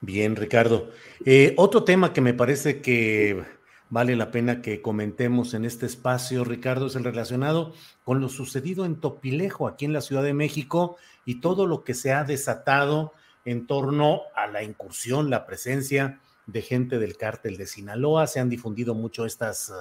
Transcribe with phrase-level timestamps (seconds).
[0.00, 0.90] Bien, Ricardo.
[1.24, 3.44] Eh, otro tema que me parece que
[3.90, 7.74] vale la pena que comentemos en este espacio, Ricardo, es el relacionado
[8.04, 11.94] con lo sucedido en Topilejo, aquí en la Ciudad de México, y todo lo que
[11.94, 13.12] se ha desatado
[13.44, 18.26] en torno a la incursión, la presencia de gente del cártel de Sinaloa.
[18.28, 19.72] Se han difundido mucho estas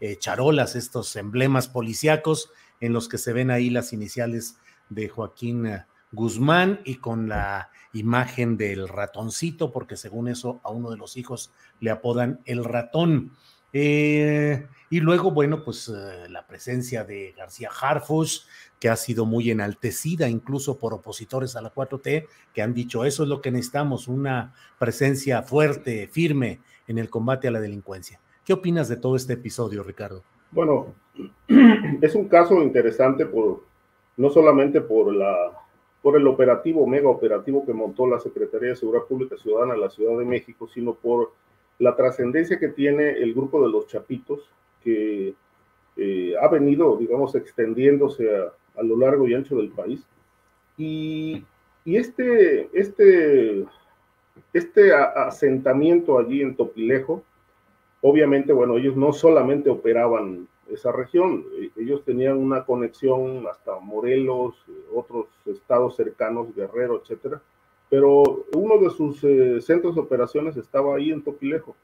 [0.00, 4.56] eh, charolas, estos emblemas policíacos en los que se ven ahí las iniciales
[4.90, 10.90] de Joaquín eh, Guzmán y con la imagen del ratoncito, porque según eso a uno
[10.90, 13.32] de los hijos le apodan el ratón.
[13.72, 18.48] Eh, y luego, bueno, pues eh, la presencia de García Harfus,
[18.78, 23.24] que ha sido muy enaltecida incluso por opositores a la 4T, que han dicho eso
[23.24, 28.20] es lo que necesitamos, una presencia fuerte, firme en el combate a la delincuencia.
[28.44, 30.22] ¿Qué opinas de todo este episodio, Ricardo?
[30.50, 30.94] Bueno,
[32.02, 33.64] es un caso interesante por
[34.16, 35.63] no solamente por la
[36.04, 39.88] por el operativo, mega operativo que montó la Secretaría de Seguridad Pública Ciudadana en la
[39.88, 41.32] Ciudad de México, sino por
[41.78, 44.40] la trascendencia que tiene el grupo de los Chapitos,
[44.82, 45.32] que
[45.96, 50.06] eh, ha venido, digamos, extendiéndose a, lo largo y ancho del país.
[50.76, 51.42] Y,
[51.86, 53.64] y este, este,
[54.52, 57.22] este asentamiento allí en Topilejo,
[58.02, 61.44] obviamente, bueno, ellos no solamente operaban esa región.
[61.60, 64.54] E, ellos tenían una conexión hasta Morelos,
[64.94, 67.40] otros estados cercanos, Guerrero, etcétera.
[67.90, 71.76] Pero uno de sus eh, centros de operaciones estaba ahí en Topilejo.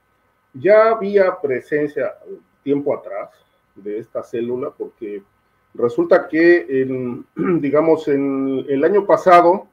[0.54, 2.14] Ya había presencia
[2.62, 3.30] tiempo atrás
[3.74, 5.22] de esta célula, porque
[5.74, 7.24] resulta que, en,
[7.60, 9.68] digamos, en el año pasado,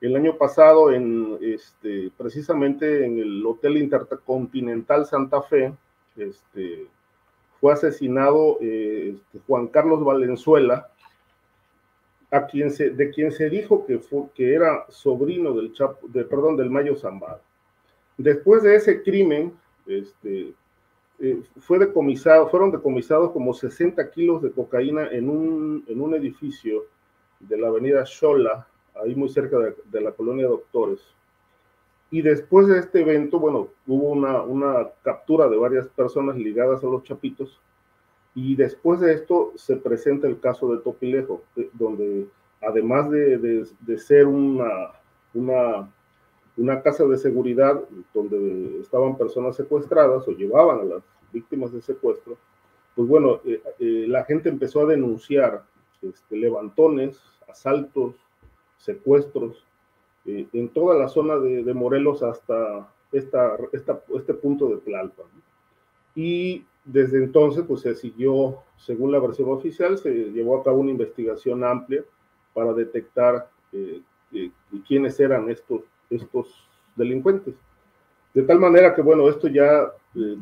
[0.00, 5.74] el año pasado, en este, precisamente en el Hotel Intercontinental Santa Fe,
[6.16, 6.86] este,
[7.60, 10.88] fue asesinado eh, este, Juan Carlos Valenzuela,
[12.30, 16.56] a quien se, de quien se dijo que, fue, que era sobrino del, Chapo, perdón,
[16.56, 17.40] del Mayo Zambada.
[18.16, 19.54] Después de ese crimen,
[19.86, 20.52] este,
[21.20, 26.84] eh, fue decomisado, fueron decomisados como 60 kilos de cocaína en un, en un edificio
[27.40, 28.66] de la avenida Xola,
[29.02, 31.00] ahí muy cerca de, de la colonia Doctores.
[32.10, 36.86] Y después de este evento, bueno, hubo una, una captura de varias personas ligadas a
[36.86, 37.60] los chapitos.
[38.34, 41.42] Y después de esto se presenta el caso de Topilejo,
[41.74, 42.26] donde
[42.62, 44.92] además de, de, ser una,
[45.34, 45.92] una,
[46.56, 47.80] una, casa de seguridad
[48.14, 51.02] donde estaban personas secuestradas o llevaban a las
[51.32, 52.36] víctimas de secuestro,
[52.94, 55.62] pues bueno, eh, eh, la gente empezó a denunciar
[56.02, 58.14] este, levantones, asaltos,
[58.76, 59.64] secuestros,
[60.28, 65.24] eh, en toda la zona de, Morelos hasta esta, este punto de Tlalpan.
[66.14, 70.90] Y desde entonces, pues se siguió, según la versión oficial, se llevó a cabo una
[70.90, 72.04] investigación amplia
[72.52, 74.02] para detectar eh,
[74.32, 74.50] eh,
[74.86, 75.80] quiénes eran estos,
[76.10, 77.54] estos delincuentes.
[78.34, 79.90] De tal manera que, bueno, esto ya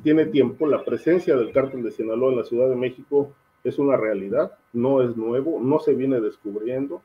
[0.02, 3.30] tiene tiempo, la presencia del cártel de Sinaloa en la Ciudad de México
[3.62, 7.02] es una realidad, no es nuevo, no se viene descubriendo,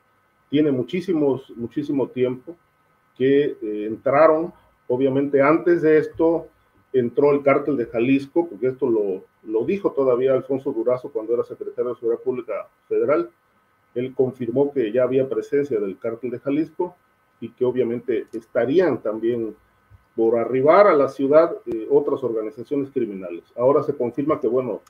[0.50, 2.56] tiene muchísimos, muchísimo tiempo
[3.18, 4.54] que eh, entraron,
[4.88, 6.48] obviamente antes de esto
[6.94, 11.44] entró el cártel de Jalisco, porque esto lo, lo dijo todavía Alfonso Durazo cuando era
[11.44, 13.30] secretario de Seguridad Pública Federal,
[13.96, 16.96] él confirmó que ya había presencia del cártel de Jalisco
[17.40, 19.56] y que obviamente estarían también
[20.16, 23.44] por arribar a la ciudad eh, otras organizaciones criminales.
[23.56, 24.81] Ahora se confirma que, bueno,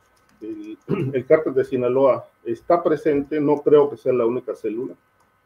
[0.41, 0.77] el,
[1.13, 4.95] el cártel de Sinaloa está presente, no creo que sea la única célula,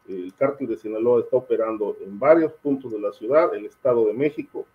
[0.08, 4.14] el cártel de Sinaloa está operando en varios puntos de la ciudad, el Estado de
[4.14, 4.66] México,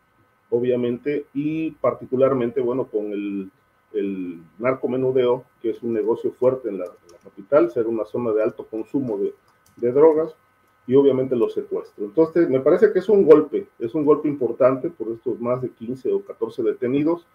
[0.50, 3.50] obviamente, y particularmente, bueno, con el,
[3.94, 6.86] el narcomenudeo, que es un negocio fuerte en la,
[7.24, 9.34] capital, ser una zona de alto consumo de,
[9.78, 10.36] de drogas,
[10.88, 12.08] y obviamente los secuestros.
[12.08, 15.70] Entonces, me parece que es un golpe, es un golpe importante por estos más de
[15.70, 17.28] 15 o 14 detenidos,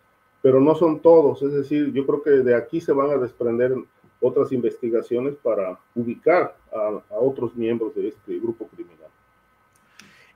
[0.42, 3.74] pero no son todos, es decir, yo creo que de aquí se van a desprender
[4.20, 9.08] otras investigaciones para ubicar a, otros miembros de este grupo criminal.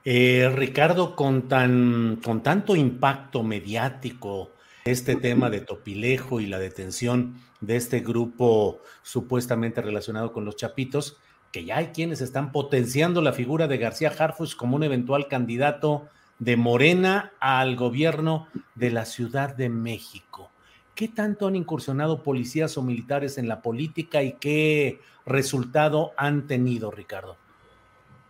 [0.03, 4.51] Eh, Ricardo, con, tan, con tanto impacto mediático,
[4.85, 11.17] este tema de Topilejo y la detención de este grupo supuestamente relacionado con los Chapitos,
[11.51, 16.07] que ya hay quienes están potenciando la figura de García Harfus como un eventual candidato
[16.39, 20.50] de Morena al gobierno de la Ciudad de México.
[20.95, 26.91] ¿Qué tanto han incursionado policías o militares en la política y qué resultado han tenido,
[26.91, 27.37] Ricardo?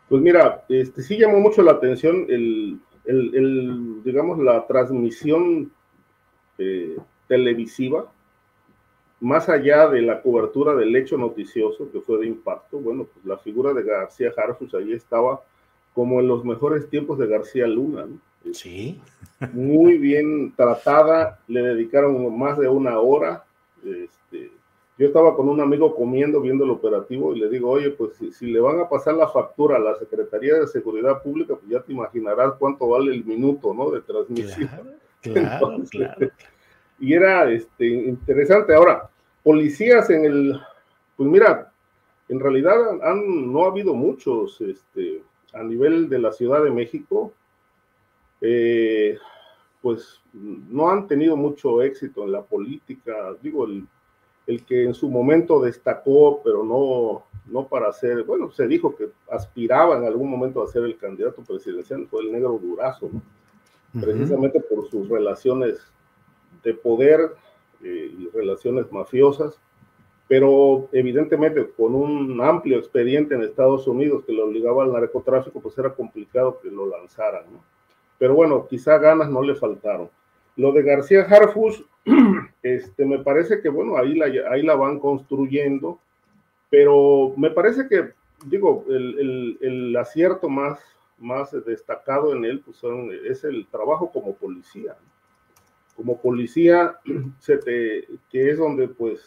[0.10, 2.80] Pues mira, este, sí llamó mucho la atención el,
[4.04, 5.72] digamos, la transmisión
[6.58, 6.98] eh,
[7.28, 8.12] televisiva
[9.22, 13.38] más allá de la cobertura del hecho noticioso que fue de impacto, bueno, pues la
[13.38, 15.42] figura de García Harfus ahí estaba
[15.94, 18.18] como en los mejores tiempos de García Luna, ¿no?
[18.54, 19.00] Sí.
[19.54, 23.44] Muy bien tratada, le dedicaron más de una hora.
[23.84, 24.52] Este,
[24.98, 28.46] yo estaba con un amigo comiendo, viendo el operativo, y le digo, oye, pues si,
[28.52, 31.92] le van a pasar la factura a la Secretaría de Seguridad Pública, pues ya te
[31.92, 33.90] imaginarás cuánto vale el minuto, ¿no?
[33.90, 34.70] De transmisión.
[35.22, 36.32] Claro, claro.
[37.00, 38.76] Y era este, interesante.
[38.76, 39.10] Ahora,
[39.44, 40.60] policías en el,
[41.16, 41.72] pues mira,
[42.30, 45.24] en realidad han, no ha habido muchos este,
[45.54, 47.34] a nivel de la Ciudad de México,
[48.42, 49.18] eh,
[49.82, 53.36] pues no han tenido mucho éxito en la política.
[53.42, 53.88] Digo, el,
[54.48, 59.10] el, que en su momento destacó, pero no, no para ser, bueno, se dijo que
[59.30, 63.10] aspiraba en algún momento a ser el candidato presidencial, fue el negro Durazo,
[64.00, 65.80] precisamente por sus relaciones
[66.64, 67.36] de poder
[67.84, 69.60] eh, y relaciones mafiosas,
[70.28, 75.78] pero evidentemente con un amplio expediente en Estados Unidos que lo obligaba al narcotráfico, pues
[75.78, 77.62] era complicado que lo lanzaran, ¿no?
[78.22, 80.08] Pero bueno, quizá ganas no le faltaron.
[80.56, 81.84] Lo de García Harfus,
[82.62, 85.98] este, me parece que, bueno, ahí la, ahí la van construyendo,
[86.70, 88.12] pero me parece que,
[88.46, 90.80] digo, el, el, acierto más,
[91.18, 92.80] más destacado en él pues
[93.28, 94.96] es el trabajo como policía.
[95.96, 97.00] como policía,
[97.40, 99.20] se te, que es donde pues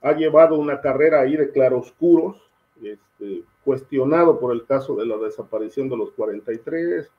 [0.00, 2.40] ha llevado una carrera ahí de claroscuros,
[2.84, 7.10] este, cuestionado por el caso de la desaparición de los 43,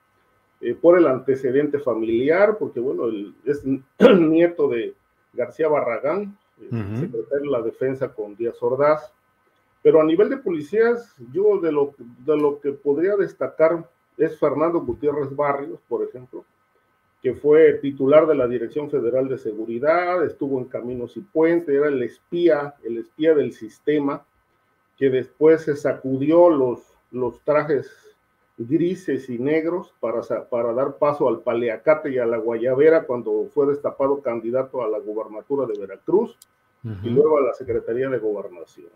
[0.61, 3.05] eh, por el antecedente familiar, porque bueno,
[3.45, 3.63] es
[4.19, 4.93] nieto de
[5.33, 9.11] García Barragán, secretario de la defensa con Díaz Ordaz,
[9.81, 14.81] pero a nivel de policías, yo de lo, de lo que podría destacar es Fernando
[14.81, 16.45] Gutiérrez Barrios, por ejemplo,
[17.21, 21.87] que fue titular de la Dirección Federal de Seguridad, estuvo en Caminos y Puentes, era
[21.87, 24.23] el espía, el espía del sistema,
[24.97, 28.10] que después se sacudió los, los trajes
[28.57, 33.67] grises y negros para, para dar paso al paleacate y a la guayabera cuando fue
[33.67, 36.37] destapado candidato a la gubernatura de Veracruz
[37.03, 38.89] y luego a la Secretaría de Gobernación.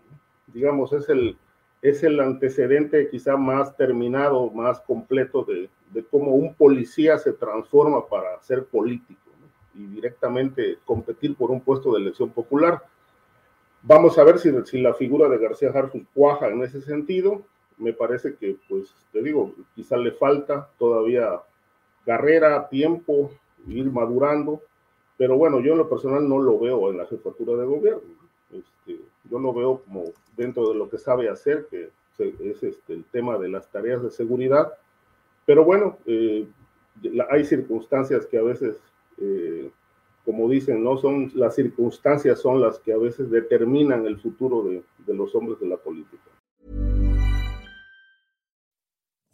[0.48, 1.36] Digamos, es el,
[1.82, 8.06] es el antecedente quizá más terminado, más completo de, de cómo un policía se transforma
[8.06, 9.20] para ser político
[9.74, 12.82] y directamente competir por un puesto de elección popular.
[13.82, 17.42] Vamos a ver si, si la figura de García Harfus cuaja en ese sentido.
[17.78, 21.40] Me parece que, pues, te digo, quizá le falta todavía
[22.04, 23.30] carrera, tiempo,
[23.68, 24.62] ir madurando,
[25.18, 28.14] pero bueno, yo en lo personal no lo veo en la jefatura de gobierno.
[28.50, 30.04] Este, yo lo veo como
[30.36, 34.10] dentro de lo que sabe hacer, que es este, el tema de las tareas de
[34.10, 34.72] seguridad,
[35.44, 36.46] pero bueno, eh,
[37.30, 38.78] hay circunstancias que a veces,
[39.18, 39.70] eh,
[40.24, 44.82] como dicen, no son las circunstancias son las que a veces determinan el futuro de,
[45.06, 46.35] de los hombres de la política.